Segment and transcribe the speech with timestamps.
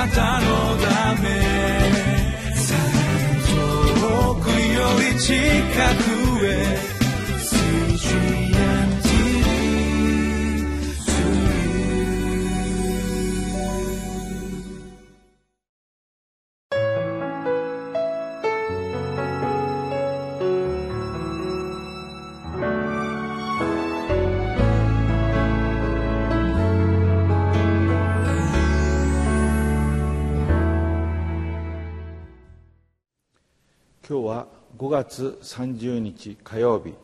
[0.00, 0.46] なたの
[0.78, 1.28] ため。
[4.00, 5.34] 遠くより近
[6.04, 6.09] く。
[34.10, 36.94] 今日は5月30日火曜日。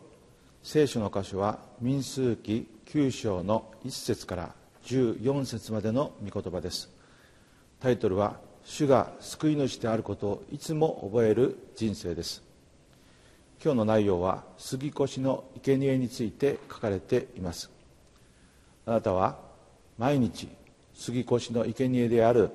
[0.64, 4.54] 聖書の箇所は民数記9章の1節から
[4.86, 6.90] 14節までの御言葉です。
[7.78, 12.42] タイトルは「主が救い主であることをいつも覚える人生」です。
[13.62, 17.70] 今日の内容は杉越の生贄について書かれています。
[18.84, 19.38] あなたは
[19.96, 20.48] 毎日
[20.92, 22.50] 杉越の生贄である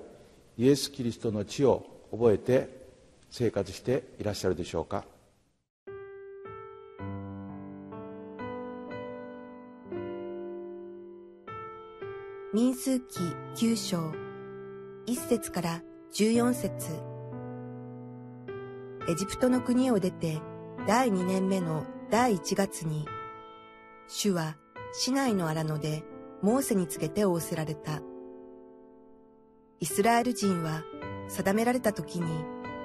[0.58, 2.81] イエス・キリストの地を覚えて
[3.32, 5.06] 生活していらっしゃるでしょうか？
[12.54, 13.20] 民数記
[13.56, 13.98] 9章。
[15.08, 15.82] 1節から
[16.14, 16.72] 14節。
[19.10, 20.42] エジプトの国を出て
[20.86, 23.08] 第2年目の第1月に
[24.10, 24.58] 主は
[24.92, 26.04] 市内の荒野で
[26.42, 28.02] モーセにつけて仰せられた。
[29.80, 30.84] イスラエル人は
[31.30, 32.28] 定められた時に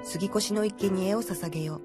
[0.09, 1.81] 杉越の生贄を捧げよ。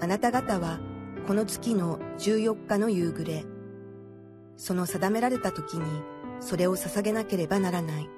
[0.00, 0.80] あなた方は
[1.26, 3.44] この月の14日の夕暮れ、
[4.56, 5.84] その定められた時に
[6.40, 8.08] それを捧げなければならない。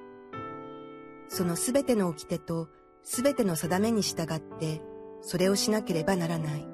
[1.28, 2.68] そのすべての掟と
[3.02, 4.82] すべての定めに従って
[5.20, 6.66] それをしなければならない。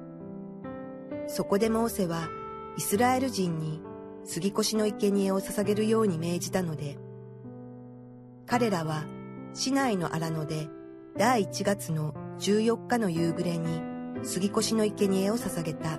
[1.25, 2.29] そこでモーセは
[2.77, 3.81] イスラエル人に
[4.23, 6.99] 杉越の生贄を捧げるように命じたので、
[8.45, 9.05] 彼らは
[9.55, 10.69] 市内の荒野で
[11.17, 13.81] 第1月の14日の夕暮れに
[14.23, 15.97] 杉越の生贄を捧げた。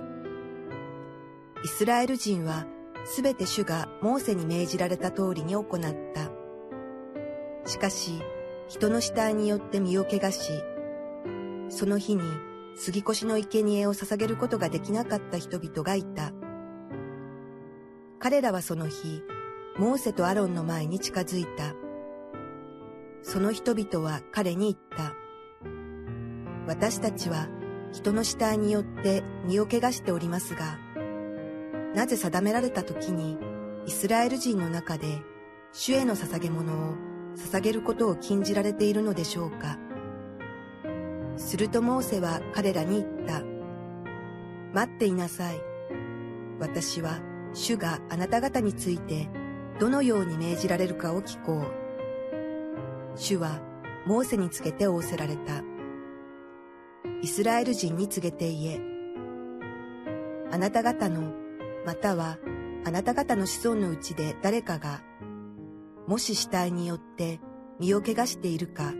[1.63, 2.67] イスラエル人は
[3.03, 5.65] すべて主がモーセに命じられた通りに行っ
[6.13, 6.29] た。
[7.67, 8.21] しかし、
[8.67, 10.51] 人の死体によって身を汚し、
[11.69, 12.21] その日に
[12.75, 16.31] 杉越の生贄を捧げることができなかった人々がいた。
[18.19, 19.23] 彼らはその日、
[19.79, 21.86] モーセとアロンの前に近づいた。
[23.27, 25.13] その人々は彼に言った。
[26.65, 27.49] 私たちは
[27.91, 30.79] 人の死体によって身を汚しておりますが、
[31.93, 33.37] なぜ定められた時に
[33.85, 35.21] イスラエル人の中で
[35.73, 36.95] 主への捧げ物を
[37.35, 39.77] 捧げることを禁じられているのでしょうか。
[41.35, 43.43] するとモーセは彼らに言った。
[44.73, 45.59] 待っていなさい。
[46.61, 47.19] 私は
[47.53, 49.29] 主があなた方について
[49.81, 51.86] どのように命じられるかを聞こう。
[53.17, 53.59] 主は
[54.05, 55.63] モーセにつけて仰せられた。
[57.21, 58.79] イスラエル人に告げて言え。
[60.51, 61.33] あなた方の、
[61.85, 62.37] または
[62.85, 65.01] あなた方の子孫のうちで誰かが、
[66.07, 67.41] もし死体によって
[67.79, 68.93] 身を汚しているか、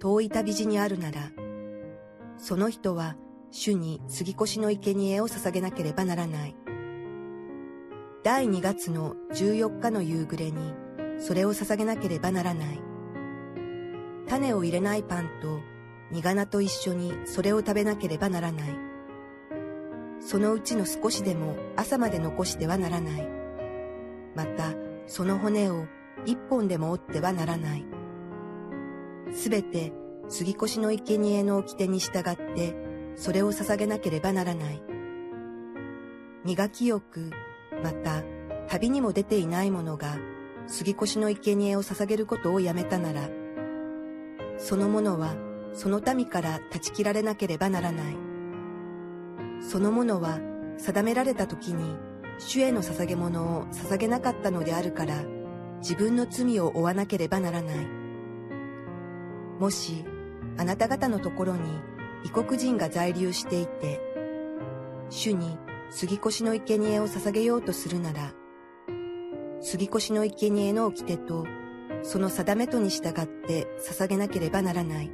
[0.00, 1.30] 遠い旅路にあるなら、
[2.36, 3.16] その人は
[3.52, 6.56] 主に杉越の生贄を捧げなければならない。
[8.24, 10.74] 第2月の14日の夕暮れに
[11.18, 12.93] それを捧げなければならない。
[14.28, 15.60] 種を入れないパンと
[16.10, 18.76] 苦菜と一緒にそれを食べなければならない。
[20.20, 23.28] そのうちの少しでも朝まで残してはならない。
[24.34, 24.72] また、
[25.06, 25.86] その骨を
[26.24, 27.84] 一本でも折ってはならない。
[29.34, 29.92] すべて
[30.28, 32.74] 杉越の生贄の掟に従って、
[33.16, 34.82] それを捧げなければならない。
[36.44, 37.30] 磨きよく、
[37.82, 38.22] また
[38.68, 40.16] 旅にも出ていない者が
[40.66, 43.28] 杉越の生贄を捧げることをやめたなら、
[44.58, 45.34] その者は
[45.72, 48.16] その民から断ち切られなければならない。
[49.60, 50.38] その者は
[50.78, 51.96] 定められた時に
[52.38, 55.22] 主への捧げ物を捧げなかったのであるから
[55.78, 57.86] 自分の罪を負わなければならない。
[59.58, 60.04] もし
[60.56, 61.60] あなた方のところに
[62.24, 64.00] 異国人が在留していて、
[65.10, 65.58] 主に
[65.90, 68.32] 杉越の生贄を捧げようとするなら、
[69.60, 71.46] 杉越の生贄の掟と
[72.06, 75.10] その定めとに従って捧げなければならない。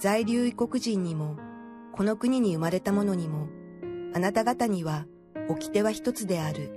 [0.00, 1.36] 在留異国人にも、
[1.92, 3.46] この国に生まれた者にも、
[4.14, 5.06] あなた方には
[5.48, 6.72] 掟は一つである。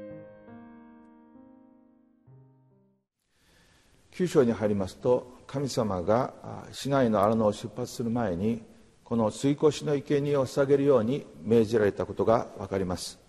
[4.11, 8.63] 九章に入りますと、神様が市内の荒野を出発する前に、
[9.03, 13.19] この水越の生贄を捧げるように命じられたことがわかります。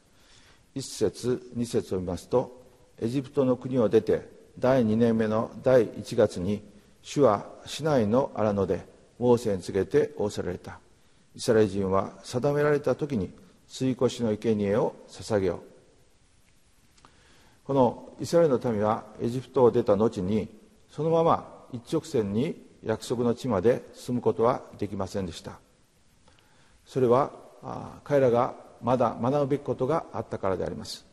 [0.74, 2.62] 一節、二節を見ますと、
[3.00, 6.62] エジプトの国を出て第2年目の第1月に
[7.02, 8.86] 主は市内の荒野で
[9.18, 10.80] モーセに告げて仰せられた。
[11.34, 13.30] イスラエル人は定められた時に
[13.68, 15.60] 吸い越しの生贄を捧げよう。
[17.64, 20.48] このイスラエルの民はエジプトを出た後に
[20.90, 25.58] そのまま一直線に約束の地まで進むことはできませんでした。
[26.86, 27.30] それは
[28.04, 31.04] 彼らがまだ学ぶべきことがあったからであります。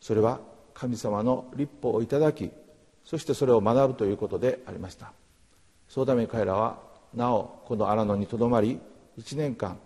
[0.00, 0.40] それは
[0.72, 2.50] 神様の立法をいただき
[3.04, 5.12] そしてそれを学ぶということでありました。
[5.88, 6.78] そのために彼らは
[7.14, 8.80] なおこの荒野にとどまり
[9.18, 9.78] 1年間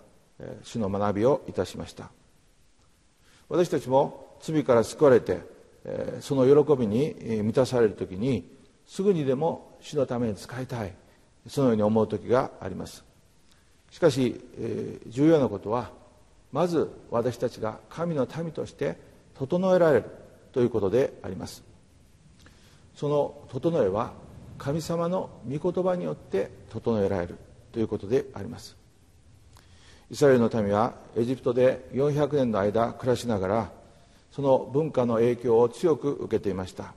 [0.62, 2.10] 主の学びをいたしました。
[3.48, 5.40] 私たちも罪から救われて
[6.20, 8.48] その喜びに満たされる時に
[8.86, 10.92] すぐにでも主のために使いたい
[11.48, 13.04] そのように思う時があります。
[13.90, 14.40] しかし
[15.06, 15.90] 重要なことは
[16.52, 18.96] まず私たちが神の民として
[19.34, 20.04] 整えられる
[20.52, 21.62] ということであります。
[22.96, 24.12] その整えは
[24.58, 27.36] 神様の御言葉によって整えられる
[27.70, 28.74] ということであります。
[30.10, 33.70] イスラエルの民はエジプトで400年の間暮らしながら
[34.32, 36.94] その文化の影響を強く受けていました。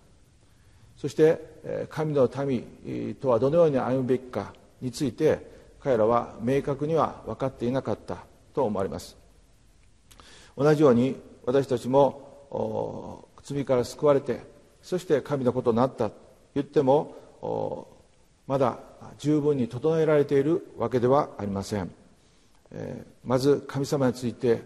[0.96, 5.46] そして神の民とはどのように歩むべきかについて
[5.82, 8.18] 彼らは明確には分かっていなかった
[8.54, 9.18] と思われます。
[10.56, 16.16] 同じように私たちも罪から救われてそして神のことになったと
[16.56, 17.88] 言っても
[18.48, 18.80] まだ
[19.18, 21.92] 十分に整えられているわけではありません、
[22.72, 24.62] えー、まず神様について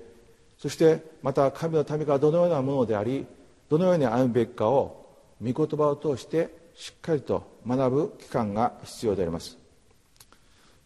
[0.57, 3.25] そしてまた神の民がどのようなものであり
[3.69, 5.06] どのように歩むべきかを
[5.42, 9.57] 御言葉を通してしっかりと学ぶ期間が必要であります。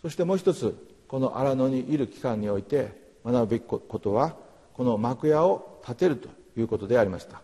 [0.01, 0.75] そしてもう一つ
[1.07, 2.91] この荒野にいる期間において
[3.25, 4.35] 学ぶべきことは
[4.73, 7.41] この幕屋を建てるということでありました。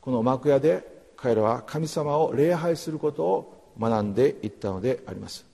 [0.00, 0.86] この幕屋で
[1.16, 5.46] 彼らは神様を礼拝することを学んでいったのであります。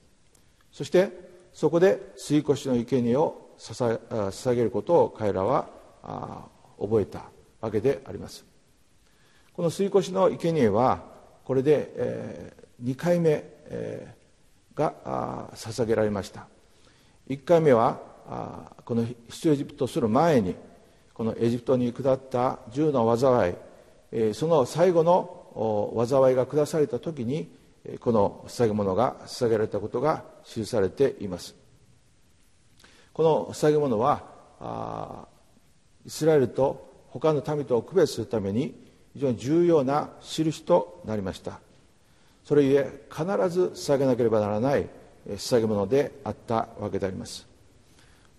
[0.72, 1.10] そして
[1.52, 5.68] そこで吸い越しの生贄を捧げることを彼らは
[6.78, 7.24] 覚えた
[7.60, 8.44] わけであります。
[9.52, 11.02] この吸い越しの生贄は
[11.44, 16.46] これで、えー、2回目、えー、が捧げられました。
[17.28, 18.00] 1回目は
[18.84, 20.54] この出エジプトする前に
[21.14, 23.54] このエジプトに下った10の災い、
[24.34, 27.50] その最後の災いが下された時に
[28.00, 31.54] この捧げ物が捧げられたことが記されています。
[33.12, 35.26] この捧げ物は
[36.04, 41.60] イスラエルと他の民とを区別するために非常に重要な印となりました。
[42.44, 44.86] それゆえ必ず捧げなければならない
[45.28, 47.46] 捧げ物であったわけであります。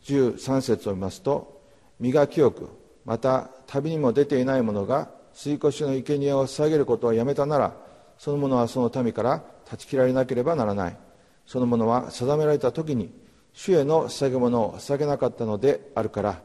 [0.03, 1.61] 13節を見ますと
[1.99, 2.69] 身が清く
[3.03, 7.77] また旅にも出ていない者が吸い越しの生贄を捧げることをやめたなら
[8.17, 10.97] その者はその民から断ち切られなければならない。
[11.45, 13.13] その者は定められた時に
[13.53, 16.41] 主への捧げ物を捧げなかったのであるから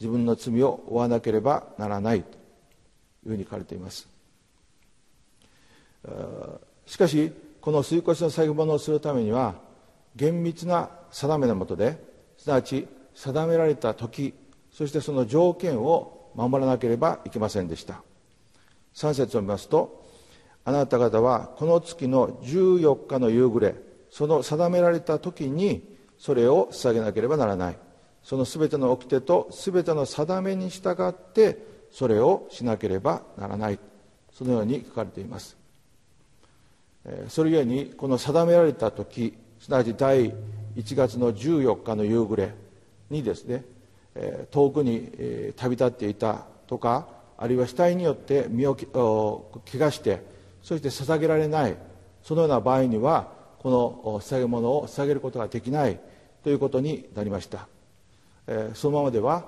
[0.00, 2.22] 自分の罪を負わなければならない。
[2.22, 2.36] と
[3.24, 4.08] いうふうに書かれています。
[6.86, 9.54] しかしこの吸い越しの作業物をするためには
[10.16, 11.96] 厳密な定めのもとで
[12.36, 14.34] すなわち定められた時
[14.72, 18.02] そしてその条件を守らなければいけませんでした。
[18.94, 20.04] 3節を見ますと
[20.64, 23.74] あなた方はこの月の14日の夕暮れ
[24.10, 25.82] その定められた時に
[26.18, 27.76] それを捧げなければならない。
[28.22, 31.58] その全ての掟と全ての定めに従って
[31.90, 33.78] それをしなければならない。
[34.32, 35.56] そのように書かれています。
[37.28, 40.30] それゆえにこの定められた時すなわち第
[40.76, 42.54] 1月の14日の夕暮れ
[43.10, 43.64] にですね
[44.52, 45.10] 遠くに
[45.56, 47.08] 旅立っていたとか
[47.42, 50.22] あるいは死体によって身を怪我して
[50.62, 51.76] そして捧げられない
[52.22, 55.98] そのような場合にはこの捧げ物を捧げることができない
[56.44, 57.66] ということになりました。
[58.74, 59.44] そのままでは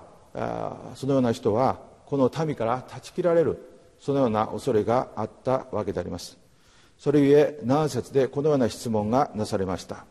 [0.97, 3.59] そのような人はこの民から断ち切られる
[4.01, 6.37] そのような恐れがあったわけであります。
[6.99, 10.05] それゆえ何節でこのような質問がなされました。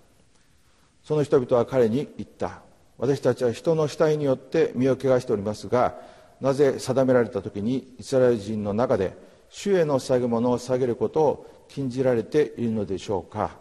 [1.04, 2.62] その人々は彼に言った。
[2.98, 5.96] 私たちは人の死体によって身を汚しておりますが
[6.44, 9.18] なぜ定められた時にイスラエル人の中で
[9.50, 13.56] 主への捧げ物を下げることを禁じられているのでしょうか？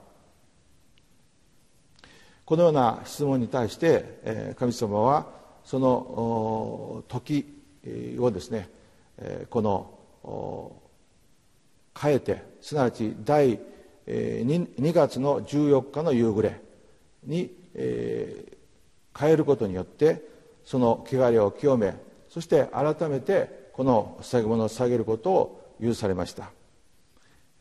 [2.44, 5.26] このような質問に対して神様は
[5.64, 7.46] その時
[8.18, 8.68] をですね
[9.48, 10.72] この
[11.96, 13.60] 変えてすなわち第
[14.08, 16.60] 2, 月の14日の夕暮れ
[17.24, 20.20] に変えることによって
[20.64, 21.94] その汚れを清め
[22.32, 26.50] そして改めてこの捧げ物を下げることを許されました。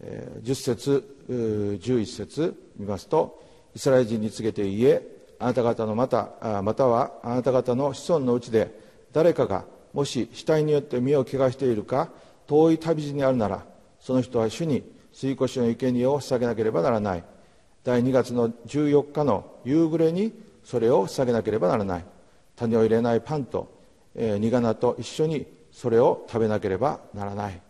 [0.01, 3.44] 10節11節見ますと
[3.75, 5.01] イスラエル人に告げて言え
[5.40, 8.72] あなた方のまたまたはあなた方の子孫のうちで
[9.12, 12.10] 誰かがもし死体によって身を汚しているか
[12.48, 13.63] 遠い旅路にあるなら
[14.00, 17.24] その人は主に吸い越しの生贄を捧げなければならない。
[17.84, 22.06] 第2月の14日の夕暮れにそれを捧げなければならない。
[22.56, 23.81] 種を入れないパンと、
[24.15, 27.62] えー、煮花と一緒にそれを食べなければならない。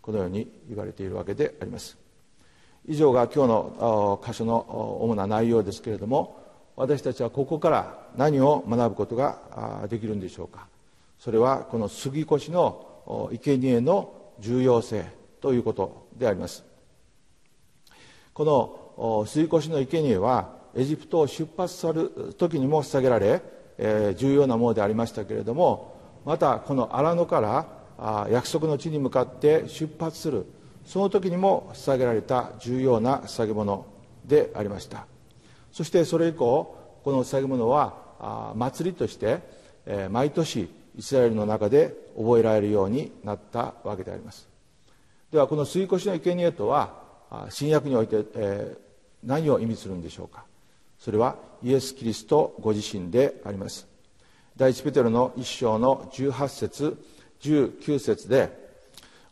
[0.00, 1.98] このように言われているわけであります。
[2.86, 6.40] 以上が今日の箇所の主な内容ですけれども
[6.76, 10.68] 私たちはここから何を学ぶことができるんでしょうか。
[11.18, 15.06] それはこの杉越の生贄の重要性
[15.40, 16.64] ということであります。
[18.32, 23.42] この杉越の生贄はエジプトを出発する時にも捧げられ、
[23.78, 27.66] え重要なものでありましたけれどもまたこの荒野から
[27.98, 30.46] あ約束の地に向かって出発する
[30.84, 33.86] その時にも捧げられた重要な捧げ物
[34.24, 35.06] でありました。
[35.72, 39.40] そしてそれ以降この捧げ物はあ祭りとして、
[39.84, 44.48] えー毎年イスラエルの中で覚えられるようになったわけであります。
[45.30, 46.94] ではこの吸い越しの生贄とは
[47.30, 48.86] あ新約において、えー
[49.24, 50.44] 何を意味するんでしょうか。
[50.98, 53.86] それはイエス・キリストご自身であります。
[54.56, 57.04] 第一ペテロの一章の18節
[57.40, 58.66] 19節で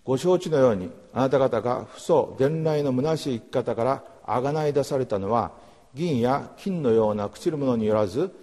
[0.04, 5.52] ご承知のようにあなた方が父祖伝来の虚しい生き方からあがない出されたのは
[5.94, 8.34] 銀や金のような朽ちるものによらず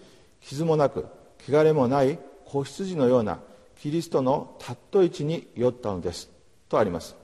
[0.41, 1.05] 傷もなく
[1.47, 3.39] 汚れもない子羊のような
[3.79, 6.29] キリストのたっとい地によったのです。
[6.69, 7.15] とあります。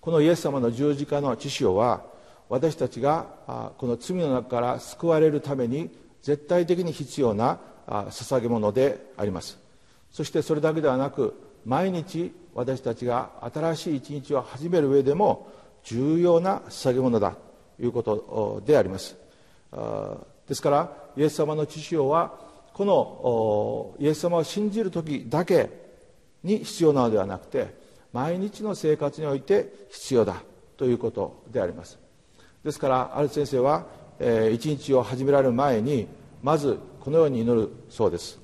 [0.00, 2.04] このイエス様の十字架の知潮は
[2.48, 5.90] 私たちがこの罪の中から救われるために
[6.22, 9.58] 絶対的に必要な捧げ物であります。
[10.10, 11.34] そしてそれだけではなく
[11.64, 15.52] 毎日私たちが新しい一日を始める上でも
[15.84, 17.36] 重要な捧げ物だ
[17.76, 19.16] ということであります。
[20.48, 22.38] ですからイエス様の知潮は
[22.72, 25.70] このイエス様を信じる時だけ
[26.44, 27.74] に必要なのではなくて
[28.12, 30.42] 毎日の生活において必要だ
[30.76, 32.05] ということであります。
[32.66, 33.86] ですからある先生は、
[34.18, 36.08] えー一日を始められる前に
[36.42, 38.40] まずこのように祈るそうです。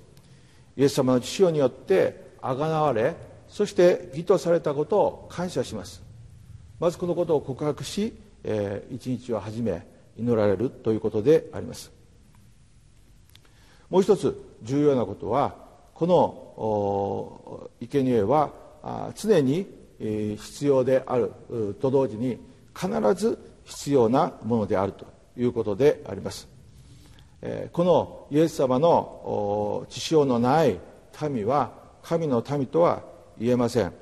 [0.76, 3.16] イエス様の血潮によってあがなわれ
[3.48, 6.04] そして義とされたことを感謝します。
[6.78, 8.14] まずこのことを告白し、
[8.44, 9.84] えー一日を始め
[10.16, 11.90] 祈られるということであります。
[13.90, 15.56] もう一つ重要なことは
[15.94, 18.52] この生贄は
[18.84, 19.66] あ常に
[19.98, 21.32] 必要である
[21.80, 22.38] と同時に
[22.72, 26.48] 必ず必要なものであるということであります。
[27.72, 30.78] このイエス様の血潮のない
[31.28, 33.02] 民は神の民とは
[33.38, 33.92] 言えません。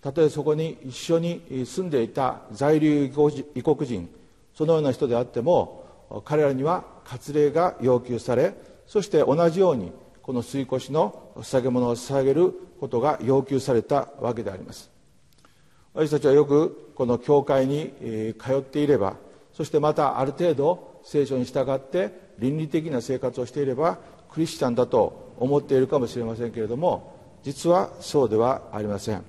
[0.00, 3.04] たとえそこに一緒に住んでいた在留
[3.54, 4.08] 異国人
[4.54, 8.54] そのような人であっても彼らには割礼が要求され
[8.86, 14.90] そして同じようにこの吸い越しの捧げ物を捧げることが要求されたわけであります。
[15.94, 17.92] 私たちはよくこの教会に
[18.38, 19.16] 通っていれば
[19.52, 23.98] そしてまたある程度聖書に従って倫理的な生活をしていれば
[24.30, 29.22] クリスチャンだと思っているかもしれませんけれども実はそうではありません。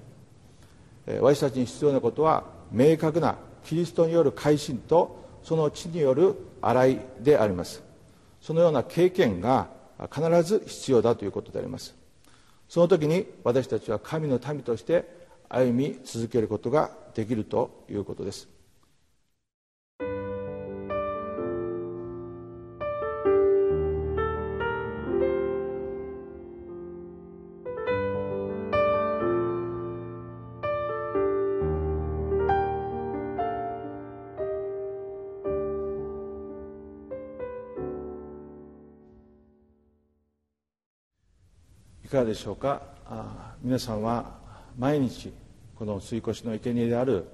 [1.19, 7.83] 私たちに必要なことは明確なキリストによる改心とその地による洗いであります。
[8.41, 9.67] そのような経験が
[10.11, 11.93] 必ず必要だということであります。
[12.69, 15.22] その時に私たちは神の民として
[15.55, 18.49] 歩み続けることができるということです。
[42.03, 42.81] いかがでしょうか？
[43.61, 44.41] 皆さんは
[44.77, 45.31] 毎日
[45.83, 47.25] この吸い越しの生贄である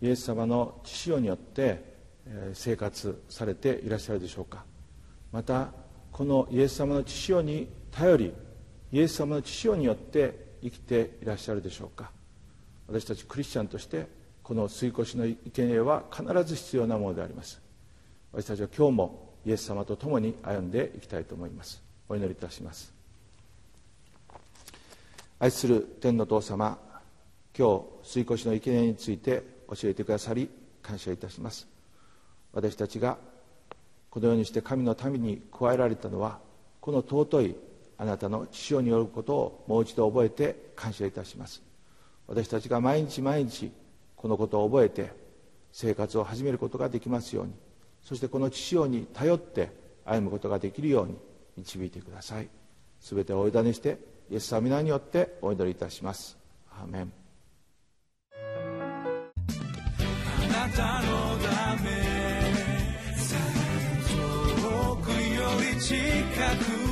[0.00, 1.84] イエス様の血潮によって
[2.26, 4.64] え生活されていらっしゃるでしょうか。
[5.30, 5.68] また
[6.10, 8.32] このイエス様の血潮に頼り
[8.90, 12.10] イエス様の血潮によって生きていらっしゃるでしょうか。
[12.88, 14.06] 私たちクリスチャンとして
[14.42, 17.60] この吸い越しの生贄は必ず必要なものであります。
[18.32, 21.82] 私たちは今日もイエス様と共に歩んでいきたいと思います。
[22.08, 22.94] お祈りいたします。
[25.38, 26.88] 愛する天の父様
[27.56, 30.48] 今日水越の生贄について教えてくださり
[30.82, 31.68] 感謝いたします。
[32.52, 33.18] 私たちが
[34.10, 36.38] このようにして神の民に加えられたのは
[36.80, 37.56] この尊い
[37.98, 41.62] あなたの父親によることをもう一度覚えて感謝いたします。
[42.26, 43.70] 私たちが毎日毎日
[44.16, 45.12] このことを覚えて
[45.72, 47.52] 生活を始めることができますように
[48.02, 49.70] そしてこの父親に頼って
[50.04, 51.16] 歩むことができるように
[51.56, 52.48] 導いてください。
[53.00, 53.98] すべてお委ねして
[54.30, 56.36] イエス様皆によってお祈りいたします。
[56.70, 57.19] アーメン。
[60.76, 61.90] たのため
[64.56, 66.89] 遠くより近く